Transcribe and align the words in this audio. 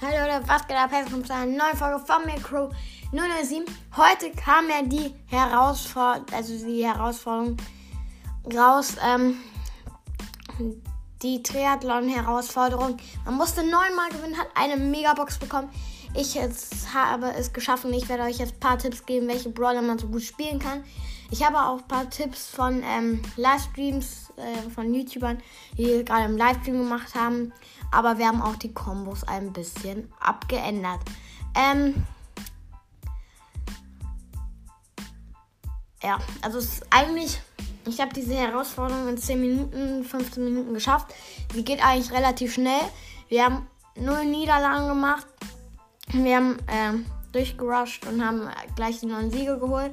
Hallo 0.00 0.32
Leute, 0.32 0.46
was 0.46 0.64
geht 0.68 0.76
ab? 0.76 0.92
Herzlich 0.92 1.12
willkommen 1.12 1.24
zu 1.24 1.34
einer 1.34 1.46
neuen 1.46 1.76
Folge 1.76 1.98
von 1.98 2.24
mir 2.24 2.40
Crew 2.40 2.68
007. 3.10 3.64
Heute 3.96 4.30
kam 4.30 4.68
ja 4.68 4.80
die 4.84 5.12
Herausforderung, 5.26 6.24
also 6.32 6.64
die 6.64 6.86
Herausforderung 6.86 7.56
raus, 8.54 8.94
ähm, 9.04 9.38
die 11.20 11.42
Triathlon-Herausforderung. 11.42 12.96
Man 13.24 13.34
musste 13.34 13.62
neunmal 13.64 14.10
gewinnen, 14.10 14.38
hat 14.38 14.46
eine 14.54 14.76
Megabox 14.76 15.36
bekommen. 15.36 15.68
Ich 16.14 16.38
habe 16.38 17.32
es 17.36 17.52
geschafft 17.52 17.84
und 17.84 17.92
ich 17.92 18.08
werde 18.08 18.22
euch 18.22 18.38
jetzt 18.38 18.52
ein 18.52 18.60
paar 18.60 18.78
Tipps 18.78 19.04
geben, 19.04 19.26
welche 19.26 19.48
Brawler 19.48 19.82
man 19.82 19.98
so 19.98 20.06
gut 20.06 20.22
spielen 20.22 20.60
kann. 20.60 20.84
Ich 21.30 21.44
habe 21.44 21.58
auch 21.58 21.78
ein 21.78 21.88
paar 21.88 22.08
Tipps 22.08 22.46
von 22.48 22.82
ähm, 22.82 23.20
Livestreams 23.36 24.32
äh, 24.36 24.70
von 24.70 24.94
YouTubern, 24.94 25.38
die 25.76 26.04
gerade 26.04 26.24
im 26.24 26.38
Livestream 26.38 26.78
gemacht 26.78 27.14
haben. 27.14 27.52
Aber 27.92 28.18
wir 28.18 28.26
haben 28.26 28.40
auch 28.40 28.56
die 28.56 28.72
Kombos 28.72 29.24
ein 29.24 29.52
bisschen 29.52 30.10
abgeändert. 30.20 31.00
Ähm, 31.54 31.94
ja, 36.02 36.18
also 36.40 36.58
es 36.58 36.64
ist 36.64 36.86
eigentlich, 36.90 37.40
ich 37.86 38.00
habe 38.00 38.14
diese 38.14 38.34
Herausforderung 38.34 39.08
in 39.08 39.18
10 39.18 39.40
Minuten, 39.40 40.04
15 40.04 40.42
Minuten 40.42 40.72
geschafft. 40.72 41.14
Sie 41.52 41.64
geht 41.64 41.84
eigentlich 41.84 42.10
relativ 42.12 42.54
schnell. 42.54 42.80
Wir 43.28 43.44
haben 43.44 43.66
null 43.96 44.24
Niederlagen 44.24 44.88
gemacht. 44.88 45.26
Wir 46.12 46.36
haben 46.36 46.56
ähm, 46.68 47.06
durchgerusht 47.32 48.06
und 48.06 48.24
haben 48.24 48.48
gleich 48.76 49.00
die 49.00 49.06
neuen 49.06 49.30
Siege 49.30 49.58
geholt. 49.58 49.92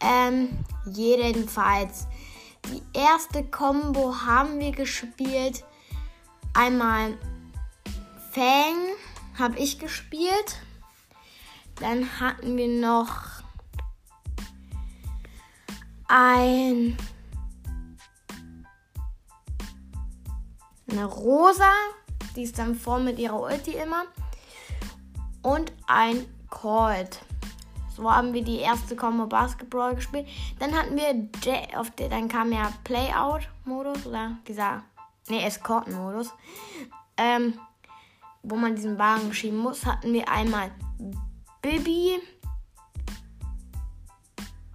Ähm, 0.00 0.64
jedenfalls, 0.86 2.06
die 2.66 2.82
erste 2.92 3.44
Combo 3.44 4.14
haben 4.14 4.58
wir 4.60 4.72
gespielt. 4.72 5.64
Einmal 6.54 7.16
Fang 8.32 8.76
habe 9.38 9.58
ich 9.58 9.78
gespielt. 9.78 10.60
Dann 11.76 12.20
hatten 12.20 12.56
wir 12.56 12.68
noch 12.68 13.42
ein 16.08 16.96
eine 20.90 21.04
Rosa, 21.04 21.70
die 22.34 22.42
ist 22.42 22.58
dann 22.58 22.74
vor 22.74 22.98
mit 22.98 23.18
ihrer 23.18 23.40
Ulti 23.40 23.72
immer 23.72 24.04
und 25.42 25.72
ein 25.86 26.24
Colt. 26.48 27.20
So 27.98 28.08
haben 28.08 28.32
wir 28.32 28.44
die 28.44 28.58
erste 28.58 28.94
Combo 28.94 29.26
Basketball 29.26 29.96
gespielt. 29.96 30.28
Dann 30.60 30.72
hatten 30.72 30.94
wir, 30.94 31.14
J 31.42 31.76
auf 31.76 31.90
der, 31.90 32.08
dann 32.08 32.28
kam 32.28 32.52
ja 32.52 32.72
Playout-Modus 32.84 34.06
oder 34.06 34.38
dieser, 34.46 34.84
ne, 35.28 35.44
Escort-Modus, 35.44 36.32
ähm, 37.16 37.58
wo 38.44 38.54
man 38.54 38.76
diesen 38.76 39.00
Wagen 39.00 39.34
schieben 39.34 39.58
muss. 39.58 39.84
Hatten 39.84 40.12
wir 40.12 40.28
einmal 40.28 40.70
Bibi, 41.60 42.20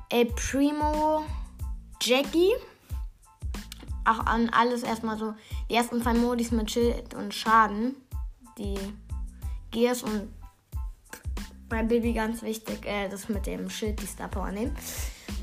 El 0.09 0.25
Primo, 0.25 1.23
Jackie. 2.01 2.51
Auch 4.03 4.19
an 4.25 4.49
alles 4.49 4.83
erstmal 4.83 5.17
so 5.17 5.33
die 5.69 5.75
ersten 5.75 6.01
zwei 6.01 6.13
Modis 6.13 6.51
mit 6.51 6.69
Schild 6.69 7.13
und 7.13 7.33
Schaden. 7.33 7.95
Die 8.57 8.77
Gears 9.71 10.03
und 10.03 10.27
bei 11.73 11.81
Baby 11.81 12.13
ganz 12.13 12.43
wichtig, 12.43 12.85
äh, 12.85 13.09
das 13.09 13.29
mit 13.29 13.47
dem 13.47 13.67
Schild, 13.67 13.99
die 13.99 14.05
Star 14.05 14.27
Power 14.27 14.51
nehmen. 14.51 14.75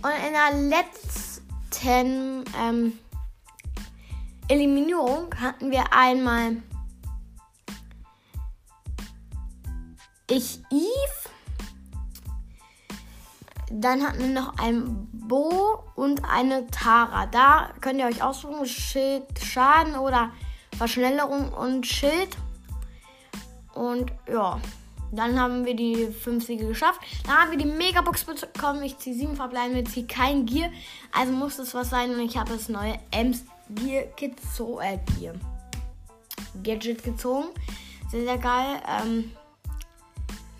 Und 0.01 0.13
in 0.27 0.33
der 0.33 0.81
letzten 0.81 2.45
ähm, 2.57 2.99
Eliminierung 4.47 5.35
hatten 5.41 5.73
wir 5.73 5.93
einmal 5.93 6.63
ich 10.31 10.61
Eve. 10.71 11.31
Dann 13.73 14.07
hatten 14.07 14.21
wir 14.21 14.41
noch 14.41 14.57
ein 14.59 15.09
Bo 15.13 15.83
und 15.97 16.25
eine 16.25 16.69
Tara. 16.69 17.27
Da 17.27 17.71
könnt 17.81 17.99
ihr 17.99 18.07
euch 18.07 18.23
aussuchen, 18.23 18.67
Schild, 18.67 19.27
Schaden 19.43 19.97
oder 19.97 20.31
Verschnellerung 20.79 21.53
und 21.53 21.89
Schild. 21.89 22.37
Und 23.75 24.13
ja. 24.29 24.61
Dann 25.13 25.39
haben 25.39 25.65
wir 25.65 25.75
die 25.75 26.07
5 26.07 26.45
Siege 26.45 26.67
geschafft. 26.67 27.01
Dann 27.25 27.37
haben 27.37 27.51
wir 27.51 27.59
die 27.59 27.65
Megabox 27.65 28.25
bekommen. 28.25 28.83
Ich 28.83 28.99
ziehe 28.99 29.17
7 29.17 29.37
verbleiben, 29.37 29.77
ich 29.77 29.89
ziehe 29.89 30.07
kein 30.07 30.47
Gear. 30.47 30.71
Also 31.13 31.33
muss 31.33 31.57
das 31.57 31.75
was 31.75 31.91
sein. 31.91 32.11
Und 32.11 32.21
ich 32.21 32.37
habe 32.37 32.53
das 32.53 32.69
neue 32.69 32.99
Ems 33.11 33.45
Gear 33.71 34.05
gezogen. 34.17 34.83
Äh, 34.83 34.99
Gear. 35.19 35.35
Gadget 36.63 37.03
gezogen. 37.03 37.49
Sehr, 38.11 38.25
sehr 38.25 38.39
geil. 38.39 38.81
Ähm, 38.89 39.33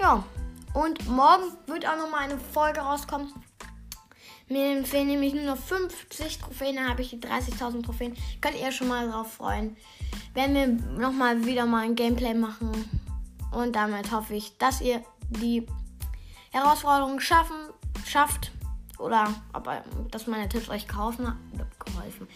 ja. 0.01 0.25
Und 0.73 1.09
morgen 1.09 1.45
wird 1.67 1.87
auch 1.87 1.97
nochmal 1.97 2.25
eine 2.25 2.39
Folge 2.39 2.81
rauskommen. 2.81 3.33
Mir 4.49 4.85
fehlen 4.85 5.07
nämlich 5.07 5.33
nur 5.33 5.45
noch 5.45 5.57
50 5.57 6.39
Trophäen, 6.39 6.77
dann 6.77 6.89
habe 6.89 7.03
ich 7.03 7.11
die 7.11 7.19
30.000 7.21 7.85
Trophäen. 7.85 8.17
Könnt 8.41 8.61
ihr 8.61 8.73
schon 8.73 8.89
mal 8.89 9.09
drauf 9.09 9.35
freuen. 9.35 9.77
Werden 10.35 10.55
wir 10.55 10.67
nochmal 10.99 11.45
wieder 11.45 11.67
mal 11.67 11.85
ein 11.85 11.95
Gameplay 11.95 12.35
machen 12.35 12.89
und 13.53 13.75
damit 13.75 14.13
hoffe 14.13 14.35
ich, 14.35 14.57
dass 14.59 14.81
ihr 14.81 15.03
die 15.29 15.67
Herausforderung 16.51 17.21
schaffen, 17.21 17.57
schafft. 18.05 18.53
Oder 18.99 19.33
aber, 19.53 19.83
dass 20.11 20.27
meine 20.27 20.49
Tipps 20.49 20.69
euch 20.69 20.87
geholfen, 20.87 21.33
geholfen, 21.85 22.29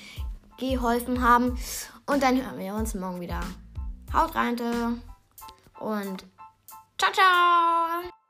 geholfen 0.58 1.22
haben. 1.22 1.58
Und 2.06 2.22
dann 2.22 2.42
hören 2.42 2.58
wir 2.58 2.74
uns 2.74 2.94
morgen 2.94 3.20
wieder. 3.20 3.40
Haut 4.12 4.34
rein 4.34 4.56
und 5.80 6.24
ciao, 6.98 7.12
ciao! 7.12 8.23